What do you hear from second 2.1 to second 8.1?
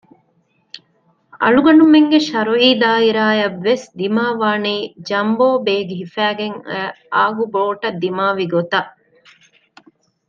ޝަރުއީ ދާއިރާ އަށްވެސް ދިމާވަނީ ޖަމްބޯ ބޭގް ހިފައިގެން އައި އާގުބޯޓަށް